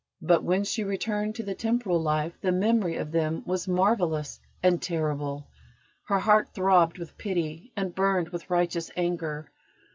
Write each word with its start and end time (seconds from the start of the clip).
But 0.23 0.43
when 0.43 0.63
she 0.63 0.83
returned 0.83 1.35
to 1.35 1.43
the 1.43 1.53
temporal 1.53 2.01
life 2.01 2.33
the 2.41 2.51
memory 2.51 2.95
of 2.95 3.11
them 3.11 3.43
was 3.45 3.67
marvellous 3.67 4.39
and 4.63 4.81
terrible. 4.81 5.47
Her 6.07 6.17
heart 6.17 6.55
throbbed 6.55 6.97
with 6.97 7.19
pity 7.19 7.71
and 7.77 7.93
burned 7.93 8.29
with 8.29 8.49
righteous 8.49 8.89
anger. 8.97 9.51